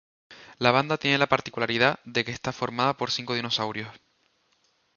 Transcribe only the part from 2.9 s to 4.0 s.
por cinco dinosaurios.